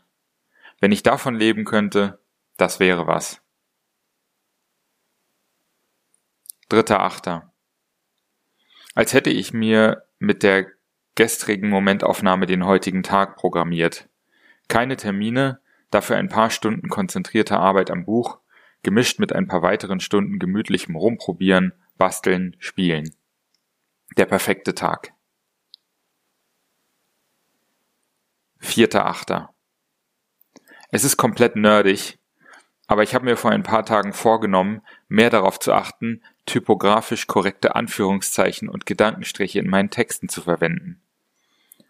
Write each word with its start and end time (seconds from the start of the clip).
Wenn 0.80 0.92
ich 0.92 1.04
davon 1.04 1.36
leben 1.36 1.66
könnte, 1.66 2.20
das 2.58 2.80
wäre 2.80 3.08
was. 3.08 3.42
Dritter 6.70 7.02
Achter. 7.02 7.52
Als 8.94 9.14
hätte 9.14 9.30
ich 9.30 9.54
mir 9.54 10.06
mit 10.20 10.44
der 10.44 10.68
gestrigen 11.16 11.70
Momentaufnahme 11.70 12.46
den 12.46 12.66
heutigen 12.66 13.04
Tag 13.04 13.36
programmiert. 13.36 14.08
Keine 14.68 14.96
Termine, 14.96 15.60
dafür 15.90 16.18
ein 16.18 16.30
paar 16.30 16.50
Stunden 16.50 16.88
konzentrierte 16.90 17.58
Arbeit 17.58 17.92
am 17.92 18.06
Buch, 18.06 18.40
gemischt 18.84 19.20
mit 19.20 19.34
ein 19.34 19.48
paar 19.48 19.62
weiteren 19.62 20.00
Stunden 20.00 20.40
gemütlichem 20.40 20.96
Rumprobieren, 20.96 21.74
Basteln, 22.00 22.56
Spielen. 22.60 23.14
Der 24.16 24.26
perfekte 24.26 24.74
Tag. 24.74 25.12
Vierter 28.58 29.06
Achter. 29.06 29.54
Es 30.92 31.04
ist 31.04 31.18
komplett 31.18 31.58
nerdig, 31.58 32.18
aber 32.88 33.04
ich 33.04 33.14
habe 33.14 33.26
mir 33.26 33.36
vor 33.36 33.52
ein 33.52 33.64
paar 33.64 33.86
Tagen 33.86 34.14
vorgenommen, 34.14 34.82
mehr 35.10 35.30
darauf 35.30 35.60
zu 35.60 35.74
achten, 35.74 36.24
typografisch 36.46 37.28
korrekte 37.28 37.76
Anführungszeichen 37.76 38.70
und 38.70 38.86
Gedankenstriche 38.86 39.60
in 39.60 39.70
meinen 39.70 39.90
Texten 39.90 40.30
zu 40.30 40.42
verwenden. 40.42 41.02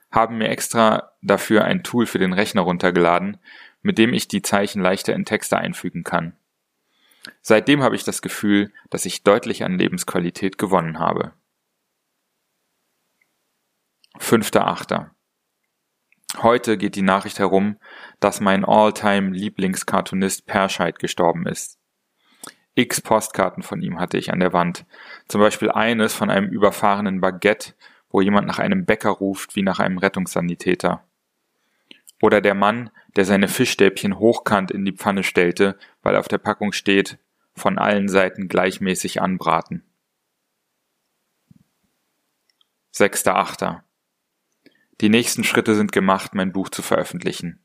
Haben 0.09 0.39
mir 0.39 0.49
extra 0.49 1.11
dafür 1.21 1.65
ein 1.65 1.83
Tool 1.83 2.07
für 2.07 2.17
den 2.17 2.33
Rechner 2.33 2.61
runtergeladen, 2.61 3.37
mit 3.83 3.99
dem 3.99 4.13
ich 4.13 4.27
die 4.27 4.41
Zeichen 4.41 4.81
leichter 4.81 5.13
in 5.13 5.25
Texte 5.25 5.59
einfügen 5.59 6.03
kann. 6.03 6.35
Seitdem 7.41 7.81
habe 7.83 7.95
ich 7.95 8.03
das 8.03 8.21
Gefühl, 8.21 8.71
dass 8.89 9.05
ich 9.05 9.23
deutlich 9.23 9.63
an 9.63 9.77
Lebensqualität 9.77 10.57
gewonnen 10.57 10.99
habe. 10.99 11.33
Fünfter 14.17 14.67
Achter. 14.67 15.15
Heute 16.37 16.77
geht 16.77 16.95
die 16.95 17.01
Nachricht 17.01 17.39
herum, 17.39 17.77
dass 18.19 18.39
mein 18.39 18.63
All-Time 18.63 19.31
Lieblingscartoonist 19.31 20.45
Perscheid 20.45 20.99
gestorben 20.99 21.47
ist. 21.47 21.79
X 22.75 23.01
Postkarten 23.01 23.63
von 23.63 23.81
ihm 23.81 23.99
hatte 23.99 24.17
ich 24.17 24.31
an 24.31 24.39
der 24.39 24.53
Wand. 24.53 24.85
Zum 25.27 25.41
Beispiel 25.41 25.71
eines 25.71 26.13
von 26.13 26.29
einem 26.29 26.47
überfahrenen 26.47 27.19
Baguette, 27.19 27.73
wo 28.09 28.21
jemand 28.21 28.47
nach 28.47 28.59
einem 28.59 28.85
Bäcker 28.85 29.09
ruft 29.09 29.55
wie 29.55 29.63
nach 29.63 29.79
einem 29.79 29.97
Rettungssanitäter. 29.97 31.03
Oder 32.21 32.41
der 32.41 32.53
Mann, 32.53 32.89
der 33.15 33.25
seine 33.25 33.47
Fischstäbchen 33.47 34.19
hochkant 34.19 34.71
in 34.71 34.85
die 34.85 34.91
Pfanne 34.91 35.23
stellte, 35.23 35.77
weil 36.09 36.15
auf 36.15 36.27
der 36.27 36.39
Packung 36.39 36.71
steht, 36.71 37.19
von 37.53 37.77
allen 37.77 38.07
Seiten 38.07 38.47
gleichmäßig 38.47 39.21
anbraten. 39.21 39.83
Sechster 42.89 43.35
Achter. 43.35 43.83
Die 45.01 45.09
nächsten 45.09 45.43
Schritte 45.43 45.75
sind 45.75 45.91
gemacht, 45.91 46.33
mein 46.33 46.51
Buch 46.51 46.69
zu 46.69 46.81
veröffentlichen. 46.81 47.63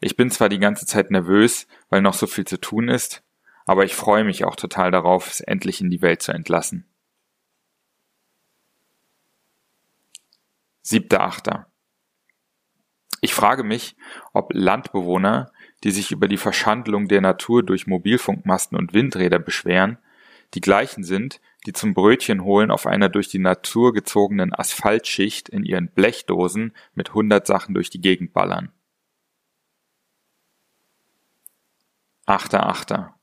Ich 0.00 0.16
bin 0.16 0.32
zwar 0.32 0.48
die 0.48 0.58
ganze 0.58 0.84
Zeit 0.84 1.12
nervös, 1.12 1.68
weil 1.90 2.02
noch 2.02 2.14
so 2.14 2.26
viel 2.26 2.44
zu 2.44 2.60
tun 2.60 2.88
ist, 2.88 3.22
aber 3.66 3.84
ich 3.84 3.94
freue 3.94 4.24
mich 4.24 4.44
auch 4.44 4.56
total 4.56 4.90
darauf, 4.90 5.30
es 5.30 5.40
endlich 5.40 5.80
in 5.80 5.90
die 5.90 6.02
Welt 6.02 6.22
zu 6.22 6.32
entlassen. 6.32 6.88
Siebter 10.82 11.20
Achter. 11.20 11.70
Ich 13.20 13.32
frage 13.32 13.62
mich, 13.62 13.96
ob 14.32 14.52
Landbewohner, 14.54 15.52
die 15.84 15.90
sich 15.90 16.10
über 16.10 16.28
die 16.28 16.36
Verschandlung 16.36 17.08
der 17.08 17.20
Natur 17.20 17.62
durch 17.62 17.86
Mobilfunkmasten 17.86 18.76
und 18.76 18.92
Windräder 18.92 19.38
beschweren, 19.38 19.98
die 20.54 20.60
gleichen 20.60 21.04
sind, 21.04 21.40
die 21.66 21.72
zum 21.72 21.94
Brötchen 21.94 22.42
holen 22.42 22.70
auf 22.70 22.86
einer 22.86 23.08
durch 23.08 23.28
die 23.28 23.38
Natur 23.38 23.92
gezogenen 23.92 24.54
Asphaltschicht 24.54 25.48
in 25.48 25.64
ihren 25.64 25.88
Blechdosen 25.88 26.74
mit 26.94 27.14
hundert 27.14 27.46
Sachen 27.46 27.74
durch 27.74 27.90
die 27.90 28.00
Gegend 28.00 28.32
ballern. 28.32 28.72
Achter 32.26 32.66
Achter. 32.66 33.14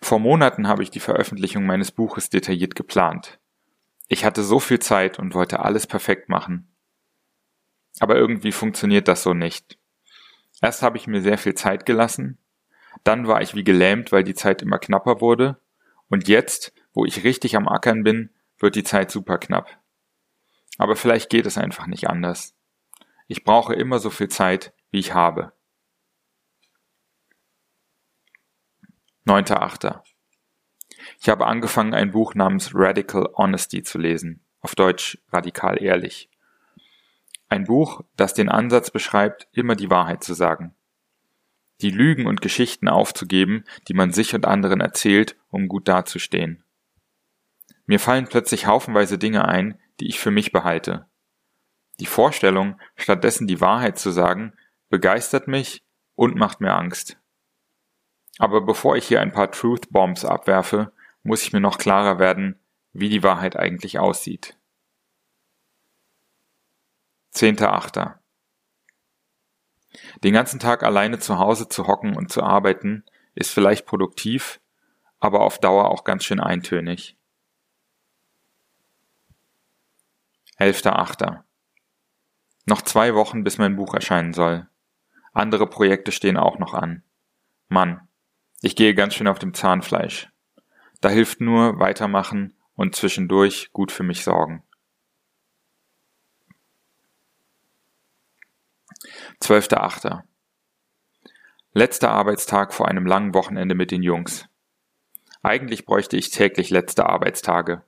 Vor 0.00 0.18
Monaten 0.18 0.66
habe 0.66 0.82
ich 0.82 0.90
die 0.90 1.00
Veröffentlichung 1.00 1.64
meines 1.64 1.92
Buches 1.92 2.30
detailliert 2.30 2.74
geplant. 2.74 3.38
Ich 4.08 4.24
hatte 4.24 4.42
so 4.42 4.58
viel 4.58 4.80
Zeit 4.80 5.18
und 5.18 5.34
wollte 5.34 5.60
alles 5.60 5.86
perfekt 5.86 6.28
machen. 6.28 6.74
Aber 8.00 8.16
irgendwie 8.16 8.52
funktioniert 8.52 9.06
das 9.06 9.22
so 9.22 9.34
nicht. 9.34 9.78
Erst 10.60 10.82
habe 10.82 10.96
ich 10.96 11.06
mir 11.06 11.22
sehr 11.22 11.38
viel 11.38 11.54
Zeit 11.54 11.86
gelassen, 11.86 12.38
dann 13.04 13.28
war 13.28 13.42
ich 13.42 13.54
wie 13.54 13.64
gelähmt, 13.64 14.12
weil 14.12 14.24
die 14.24 14.34
Zeit 14.34 14.62
immer 14.62 14.78
knapper 14.78 15.20
wurde, 15.20 15.60
und 16.08 16.26
jetzt 16.26 16.72
wo 16.98 17.04
ich 17.04 17.22
richtig 17.22 17.54
am 17.54 17.68
Ackern 17.68 18.02
bin, 18.02 18.30
wird 18.58 18.74
die 18.74 18.82
Zeit 18.82 19.12
super 19.12 19.38
knapp. 19.38 19.80
Aber 20.78 20.96
vielleicht 20.96 21.30
geht 21.30 21.46
es 21.46 21.56
einfach 21.56 21.86
nicht 21.86 22.08
anders. 22.08 22.56
Ich 23.28 23.44
brauche 23.44 23.72
immer 23.74 24.00
so 24.00 24.10
viel 24.10 24.28
Zeit, 24.28 24.72
wie 24.90 24.98
ich 24.98 25.14
habe. 25.14 25.52
9.8. 29.26 30.00
Ich 31.20 31.28
habe 31.28 31.46
angefangen, 31.46 31.94
ein 31.94 32.10
Buch 32.10 32.34
namens 32.34 32.72
Radical 32.74 33.28
Honesty 33.36 33.84
zu 33.84 33.98
lesen, 33.98 34.44
auf 34.60 34.74
Deutsch 34.74 35.18
radikal 35.30 35.80
ehrlich. 35.80 36.28
Ein 37.48 37.64
Buch, 37.64 38.02
das 38.16 38.34
den 38.34 38.48
Ansatz 38.48 38.90
beschreibt, 38.90 39.48
immer 39.52 39.74
die 39.74 39.90
Wahrheit 39.90 40.22
zu 40.22 40.34
sagen. 40.34 40.74
Die 41.80 41.90
Lügen 41.90 42.26
und 42.26 42.42
Geschichten 42.42 42.88
aufzugeben, 42.88 43.64
die 43.86 43.94
man 43.94 44.12
sich 44.12 44.34
und 44.34 44.46
anderen 44.46 44.80
erzählt, 44.80 45.36
um 45.48 45.68
gut 45.68 45.88
dazustehen. 45.88 46.64
Mir 47.86 48.00
fallen 48.00 48.26
plötzlich 48.26 48.66
haufenweise 48.66 49.16
Dinge 49.16 49.46
ein, 49.46 49.78
die 50.00 50.08
ich 50.08 50.20
für 50.20 50.30
mich 50.30 50.52
behalte. 50.52 51.06
Die 52.00 52.06
Vorstellung, 52.06 52.78
stattdessen 52.96 53.46
die 53.46 53.60
Wahrheit 53.60 53.98
zu 53.98 54.10
sagen, 54.10 54.52
begeistert 54.90 55.48
mich 55.48 55.82
und 56.14 56.36
macht 56.36 56.60
mir 56.60 56.74
Angst. 56.74 57.16
Aber 58.38 58.60
bevor 58.60 58.96
ich 58.96 59.08
hier 59.08 59.20
ein 59.20 59.32
paar 59.32 59.50
Truth 59.50 59.90
Bombs 59.90 60.24
abwerfe, 60.24 60.92
muss 61.22 61.42
ich 61.42 61.52
mir 61.52 61.60
noch 61.60 61.78
klarer 61.78 62.18
werden, 62.18 62.58
wie 62.92 63.08
die 63.08 63.22
Wahrheit 63.22 63.56
eigentlich 63.56 63.98
aussieht. 63.98 64.57
10.8. 67.38 68.14
Den 70.24 70.34
ganzen 70.34 70.58
Tag 70.58 70.82
alleine 70.82 71.20
zu 71.20 71.38
Hause 71.38 71.68
zu 71.68 71.86
hocken 71.86 72.16
und 72.16 72.32
zu 72.32 72.42
arbeiten, 72.42 73.04
ist 73.36 73.52
vielleicht 73.52 73.86
produktiv, 73.86 74.60
aber 75.20 75.42
auf 75.42 75.60
Dauer 75.60 75.90
auch 75.90 76.02
ganz 76.02 76.24
schön 76.24 76.40
eintönig. 76.40 77.16
11.8. 80.58 81.44
Noch 82.66 82.82
zwei 82.82 83.14
Wochen, 83.14 83.44
bis 83.44 83.58
mein 83.58 83.76
Buch 83.76 83.94
erscheinen 83.94 84.34
soll. 84.34 84.66
Andere 85.32 85.68
Projekte 85.68 86.10
stehen 86.10 86.36
auch 86.36 86.58
noch 86.58 86.74
an. 86.74 87.04
Mann, 87.68 88.08
ich 88.62 88.74
gehe 88.74 88.96
ganz 88.96 89.14
schön 89.14 89.28
auf 89.28 89.38
dem 89.38 89.54
Zahnfleisch. 89.54 90.28
Da 91.00 91.08
hilft 91.08 91.40
nur 91.40 91.78
weitermachen 91.78 92.56
und 92.74 92.96
zwischendurch 92.96 93.72
gut 93.72 93.92
für 93.92 94.02
mich 94.02 94.24
sorgen. 94.24 94.64
12.8. 99.42 100.22
Letzter 101.72 102.10
Arbeitstag 102.10 102.74
vor 102.74 102.88
einem 102.88 103.06
langen 103.06 103.34
Wochenende 103.34 103.74
mit 103.74 103.90
den 103.90 104.02
Jungs. 104.02 104.46
Eigentlich 105.42 105.86
bräuchte 105.86 106.16
ich 106.16 106.30
täglich 106.30 106.70
letzte 106.70 107.06
Arbeitstage. 107.06 107.82